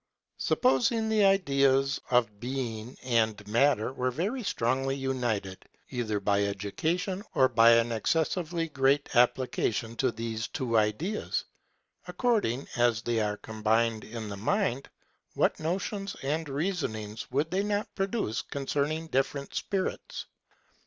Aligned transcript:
Sup 0.39 0.63
posing 0.63 1.09
the 1.09 1.23
ideas 1.23 2.01
of 2.09 2.39
being 2.39 2.97
and 3.03 3.47
matter 3.47 3.93
were 3.93 4.09
very 4.09 4.41
strongly 4.41 4.95
united, 4.95 5.63
either 5.91 6.19
by 6.19 6.43
education 6.43 7.21
or 7.35 7.47
by 7.47 7.73
an 7.73 7.91
excessively 7.91 8.67
great 8.67 9.15
application 9.15 9.95
to 9.97 10.11
these 10.11 10.47
two 10.47 10.75
ideas, 10.75 11.45
according 12.07 12.67
as 12.75 13.03
they 13.03 13.19
are 13.19 13.37
combined 13.37 14.03
in 14.03 14.27
the 14.27 14.37
mind, 14.37 14.89
what 15.35 15.59
notions 15.59 16.15
and 16.23 16.49
reasonings 16.49 17.27
w^ould 17.31 17.51
they 17.51 17.61
not 17.61 17.93
produce 17.93 18.41
concern 18.41 18.91
ing 18.91 19.05
different 19.05 19.53
spirits 19.53 20.25